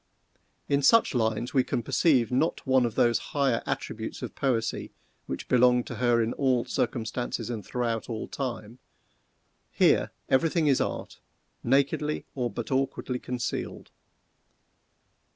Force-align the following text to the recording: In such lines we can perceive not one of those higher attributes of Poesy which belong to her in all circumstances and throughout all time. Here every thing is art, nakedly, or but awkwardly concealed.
In 0.67 0.81
such 0.81 1.13
lines 1.13 1.53
we 1.53 1.63
can 1.63 1.83
perceive 1.83 2.31
not 2.31 2.65
one 2.65 2.87
of 2.87 2.95
those 2.95 3.19
higher 3.37 3.61
attributes 3.67 4.23
of 4.23 4.33
Poesy 4.33 4.91
which 5.27 5.47
belong 5.47 5.83
to 5.83 5.97
her 5.97 6.23
in 6.23 6.33
all 6.33 6.65
circumstances 6.65 7.51
and 7.51 7.63
throughout 7.63 8.09
all 8.09 8.27
time. 8.27 8.79
Here 9.69 10.09
every 10.27 10.49
thing 10.49 10.65
is 10.65 10.81
art, 10.81 11.19
nakedly, 11.63 12.25
or 12.33 12.49
but 12.49 12.71
awkwardly 12.71 13.19
concealed. 13.19 13.91